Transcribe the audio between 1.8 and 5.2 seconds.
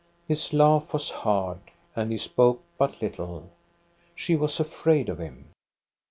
and he spoke but little. She was afraid of